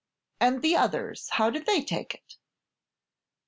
"And 0.39 0.63
the 0.63 0.75
others, 0.75 1.29
how 1.29 1.51
did 1.51 1.67
they 1.67 1.83
take 1.83 2.15
it?" 2.15 2.37